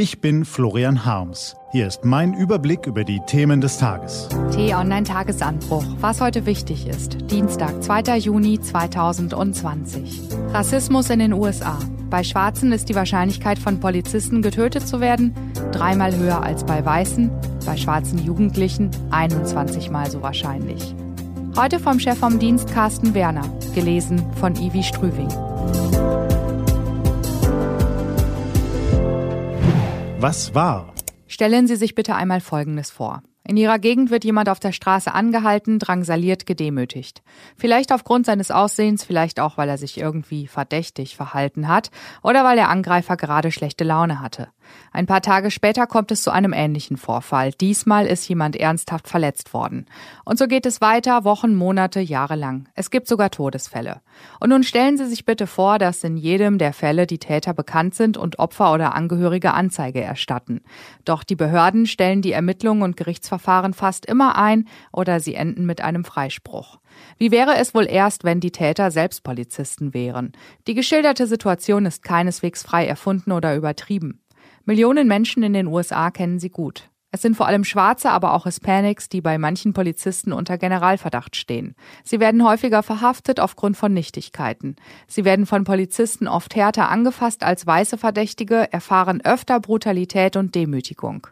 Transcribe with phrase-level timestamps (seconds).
[0.00, 1.56] Ich bin Florian Harms.
[1.72, 4.28] Hier ist mein Überblick über die Themen des Tages.
[4.52, 5.84] T-Online-Tagesanbruch.
[5.98, 7.16] Was heute wichtig ist.
[7.32, 8.16] Dienstag, 2.
[8.18, 10.20] Juni 2020.
[10.52, 11.76] Rassismus in den USA.
[12.10, 15.34] Bei Schwarzen ist die Wahrscheinlichkeit von Polizisten getötet zu werden
[15.72, 17.28] dreimal höher als bei Weißen.
[17.66, 20.94] Bei schwarzen Jugendlichen 21 mal so wahrscheinlich.
[21.56, 23.52] Heute vom Chef vom Dienst Carsten Werner.
[23.74, 25.28] Gelesen von Ivi Strüving.
[30.20, 30.94] Was war?
[31.28, 33.22] Stellen Sie sich bitte einmal Folgendes vor.
[33.46, 37.22] In ihrer Gegend wird jemand auf der Straße angehalten, drangsaliert, gedemütigt.
[37.56, 41.92] Vielleicht aufgrund seines Aussehens, vielleicht auch, weil er sich irgendwie verdächtig verhalten hat
[42.24, 44.48] oder weil der Angreifer gerade schlechte Laune hatte.
[44.92, 47.52] Ein paar Tage später kommt es zu einem ähnlichen Vorfall.
[47.52, 49.86] Diesmal ist jemand ernsthaft verletzt worden.
[50.24, 52.68] Und so geht es weiter, Wochen, Monate, Jahre lang.
[52.74, 54.00] Es gibt sogar Todesfälle.
[54.40, 57.94] Und nun stellen Sie sich bitte vor, dass in jedem der Fälle die Täter bekannt
[57.94, 60.62] sind und Opfer oder Angehörige Anzeige erstatten.
[61.04, 65.64] Doch die Behörden stellen die Ermittlungen und Gerichtsverfahren Verfahren fast immer ein oder sie enden
[65.66, 66.78] mit einem Freispruch.
[67.16, 70.32] Wie wäre es wohl erst, wenn die Täter selbst Polizisten wären?
[70.66, 74.20] Die geschilderte Situation ist keineswegs frei erfunden oder übertrieben.
[74.68, 76.90] Millionen Menschen in den USA kennen sie gut.
[77.10, 81.74] Es sind vor allem Schwarze, aber auch Hispanics, die bei manchen Polizisten unter Generalverdacht stehen.
[82.04, 84.76] Sie werden häufiger verhaftet aufgrund von Nichtigkeiten.
[85.06, 91.28] Sie werden von Polizisten oft härter angefasst als weiße Verdächtige, erfahren öfter Brutalität und Demütigung.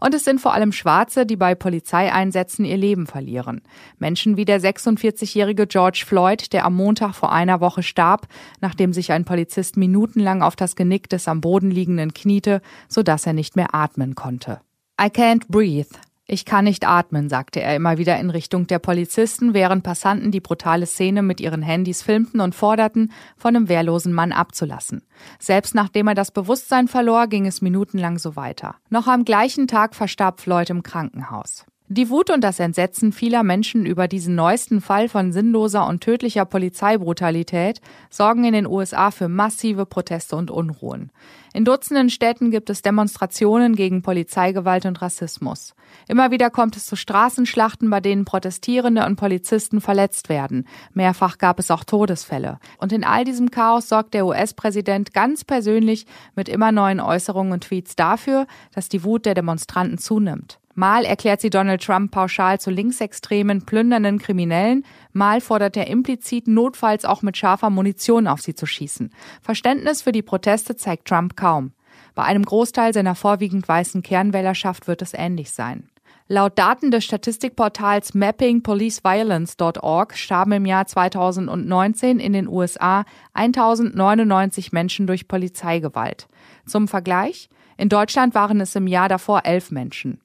[0.00, 3.62] Und es sind vor allem Schwarze, die bei Polizeieinsätzen ihr Leben verlieren.
[3.98, 8.26] Menschen wie der 46-jährige George Floyd, der am Montag vor einer Woche starb,
[8.60, 13.32] nachdem sich ein Polizist minutenlang auf das Genick des am Boden liegenden kniete, sodass er
[13.32, 14.60] nicht mehr atmen konnte.
[15.00, 15.90] I can't breathe,
[16.30, 20.40] ich kann nicht atmen, sagte er immer wieder in Richtung der Polizisten, während Passanten die
[20.40, 25.02] brutale Szene mit ihren Handys filmten und forderten, von einem wehrlosen Mann abzulassen.
[25.38, 28.76] Selbst nachdem er das Bewusstsein verlor, ging es minutenlang so weiter.
[28.90, 31.64] Noch am gleichen Tag verstarb Floyd im Krankenhaus.
[31.90, 36.44] Die Wut und das Entsetzen vieler Menschen über diesen neuesten Fall von sinnloser und tödlicher
[36.44, 37.80] Polizeibrutalität
[38.10, 41.10] sorgen in den USA für massive Proteste und Unruhen.
[41.54, 45.74] In Dutzenden Städten gibt es Demonstrationen gegen Polizeigewalt und Rassismus.
[46.08, 50.68] Immer wieder kommt es zu Straßenschlachten, bei denen Protestierende und Polizisten verletzt werden.
[50.92, 52.58] Mehrfach gab es auch Todesfälle.
[52.76, 56.04] Und in all diesem Chaos sorgt der US-Präsident ganz persönlich
[56.36, 60.58] mit immer neuen Äußerungen und Tweets dafür, dass die Wut der Demonstranten zunimmt.
[60.78, 67.04] Mal erklärt sie Donald Trump pauschal zu linksextremen, plündernden Kriminellen, mal fordert er implizit notfalls
[67.04, 69.10] auch mit scharfer Munition auf sie zu schießen.
[69.42, 71.72] Verständnis für die Proteste zeigt Trump kaum.
[72.14, 75.90] Bei einem Großteil seiner vorwiegend weißen Kernwählerschaft wird es ähnlich sein.
[76.28, 85.26] Laut Daten des Statistikportals mappingpoliceviolence.org starben im Jahr 2019 in den USA 1099 Menschen durch
[85.26, 86.28] Polizeigewalt.
[86.66, 90.20] Zum Vergleich, in Deutschland waren es im Jahr davor elf Menschen.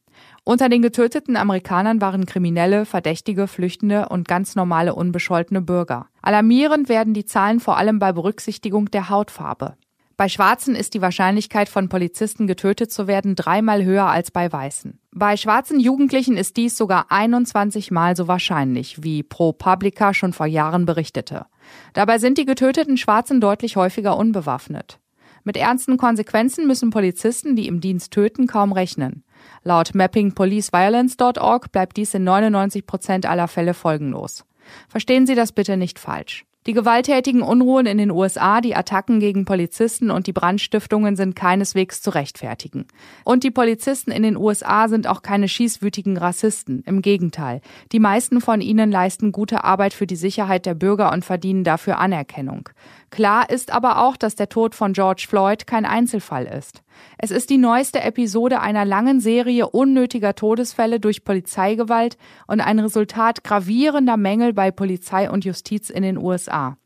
[0.45, 6.07] Unter den getöteten Amerikanern waren Kriminelle, Verdächtige, Flüchtende und ganz normale unbescholtene Bürger.
[6.21, 9.75] Alarmierend werden die Zahlen vor allem bei Berücksichtigung der Hautfarbe.
[10.17, 14.99] Bei Schwarzen ist die Wahrscheinlichkeit von Polizisten getötet zu werden dreimal höher als bei Weißen.
[15.11, 20.85] Bei schwarzen Jugendlichen ist dies sogar 21 Mal so wahrscheinlich, wie ProPublica schon vor Jahren
[20.85, 21.45] berichtete.
[21.93, 24.99] Dabei sind die getöteten Schwarzen deutlich häufiger unbewaffnet.
[25.45, 29.23] Mit ernsten Konsequenzen müssen Polizisten, die im Dienst töten, kaum rechnen.
[29.63, 34.45] Laut mappingpoliceviolence.org bleibt dies in 99 Prozent aller Fälle folgenlos.
[34.87, 36.45] Verstehen Sie das bitte nicht falsch.
[36.65, 42.01] Die gewalttätigen Unruhen in den USA, die Attacken gegen Polizisten und die Brandstiftungen sind keineswegs
[42.01, 42.85] zu rechtfertigen.
[43.25, 46.81] Und die Polizisten in den USA sind auch keine schießwütigen Rassisten.
[46.85, 47.59] Im Gegenteil.
[47.91, 51.97] Die meisten von ihnen leisten gute Arbeit für die Sicherheit der Bürger und verdienen dafür
[51.99, 52.69] Anerkennung.
[53.09, 56.82] Klar ist aber auch, dass der Tod von George Floyd kein Einzelfall ist.
[57.17, 62.17] Es ist die neueste Episode einer langen Serie unnötiger Todesfälle durch Polizeigewalt
[62.47, 66.77] und ein Resultat gravierender Mängel bei Polizei und Justiz in den USA.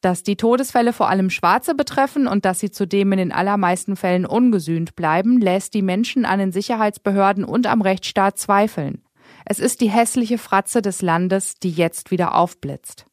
[0.00, 4.26] Dass die Todesfälle vor allem Schwarze betreffen und dass sie zudem in den allermeisten Fällen
[4.26, 9.02] ungesühnt bleiben, lässt die Menschen an den Sicherheitsbehörden und am Rechtsstaat zweifeln.
[9.44, 13.06] Es ist die hässliche Fratze des Landes, die jetzt wieder aufblitzt.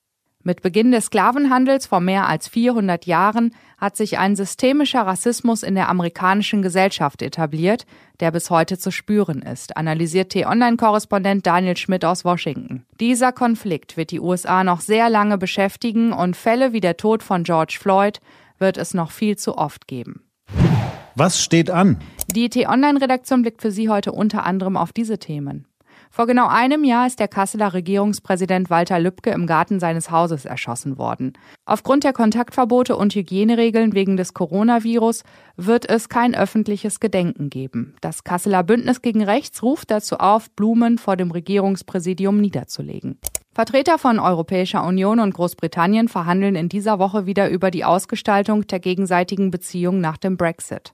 [0.46, 5.74] Mit Beginn des Sklavenhandels vor mehr als 400 Jahren hat sich ein systemischer Rassismus in
[5.74, 7.86] der amerikanischen Gesellschaft etabliert,
[8.20, 12.86] der bis heute zu spüren ist, analysiert T-Online-Korrespondent Daniel Schmidt aus Washington.
[13.00, 17.44] Dieser Konflikt wird die USA noch sehr lange beschäftigen und Fälle wie der Tod von
[17.44, 18.20] George Floyd
[18.60, 20.24] wird es noch viel zu oft geben.
[21.16, 22.00] Was steht an?
[22.36, 25.68] Die T-Online-Redaktion blickt für Sie heute unter anderem auf diese Themen.
[26.10, 30.98] Vor genau einem Jahr ist der Kasseler Regierungspräsident Walter Lübcke im Garten seines Hauses erschossen
[30.98, 31.34] worden.
[31.66, 35.24] Aufgrund der Kontaktverbote und Hygieneregeln wegen des Coronavirus
[35.58, 37.96] wird es kein öffentliches Gedenken geben.
[38.02, 43.20] Das Kasseler Bündnis gegen Rechts ruft dazu auf, Blumen vor dem Regierungspräsidium niederzulegen.
[43.54, 48.80] Vertreter von Europäischer Union und Großbritannien verhandeln in dieser Woche wieder über die Ausgestaltung der
[48.80, 50.94] gegenseitigen Beziehung nach dem Brexit.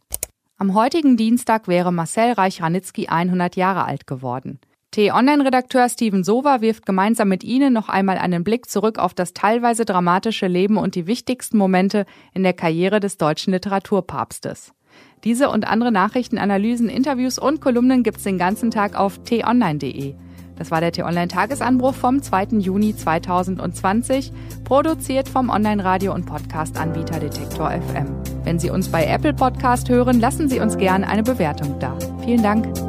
[0.58, 4.60] Am heutigen Dienstag wäre Marcel Reich-Ranitzky 100 Jahre alt geworden.
[4.92, 9.86] T-Online-Redakteur Steven Sova wirft gemeinsam mit Ihnen noch einmal einen Blick zurück auf das teilweise
[9.86, 14.74] dramatische Leben und die wichtigsten Momente in der Karriere des deutschen Literaturpapstes.
[15.24, 20.16] Diese und andere Nachrichten, Analysen, Interviews und Kolumnen gibt's den ganzen Tag auf t-online.de.
[20.58, 22.58] Das war der T-Online-Tagesanbruch vom 2.
[22.60, 24.34] Juni 2020,
[24.66, 28.08] produziert vom Online-Radio- und Podcast-Anbieter Detektor FM.
[28.44, 31.98] Wenn Sie uns bei Apple Podcast hören, lassen Sie uns gerne eine Bewertung da.
[32.26, 32.89] Vielen Dank.